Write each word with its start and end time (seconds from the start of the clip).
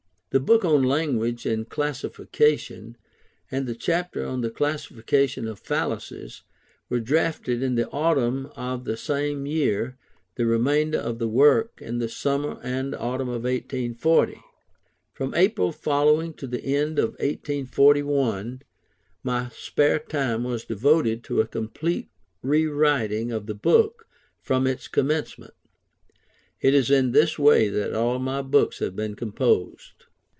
The 0.33 0.39
Book 0.39 0.63
on 0.63 0.83
Language 0.83 1.45
and 1.45 1.67
Classification, 1.67 2.95
and 3.51 3.67
the 3.67 3.75
chapter 3.75 4.25
on 4.25 4.39
the 4.39 4.49
Classification 4.49 5.45
of 5.45 5.59
Fallacies, 5.59 6.43
were 6.87 7.01
drafted 7.01 7.61
in 7.61 7.75
the 7.75 7.89
autumn 7.89 8.45
of 8.55 8.85
the 8.85 8.95
same 8.95 9.45
year; 9.45 9.97
the 10.35 10.45
remainder 10.45 10.99
of 10.99 11.19
the 11.19 11.27
work, 11.27 11.81
in 11.81 11.97
the 11.97 12.07
summer 12.07 12.61
and 12.63 12.95
autumn 12.95 13.27
of 13.27 13.43
1840. 13.43 14.39
From 15.11 15.35
April 15.35 15.73
following 15.73 16.33
to 16.35 16.47
the 16.47 16.63
end 16.63 16.97
of 16.97 17.09
1841, 17.19 18.61
my 19.23 19.49
spare 19.49 19.99
time 19.99 20.45
was 20.45 20.63
devoted 20.63 21.25
to 21.25 21.41
a 21.41 21.45
complete 21.45 22.09
rewriting 22.41 23.33
of 23.33 23.47
the 23.47 23.53
book 23.53 24.07
from 24.39 24.65
its 24.65 24.87
commencement. 24.87 25.55
It 26.61 26.73
is 26.73 26.89
in 26.89 27.11
this 27.11 27.37
way 27.37 27.67
that 27.67 27.93
all 27.93 28.17
my 28.17 28.41
books 28.41 28.79
have 28.79 28.95
been 28.95 29.15
composed. 29.15 30.05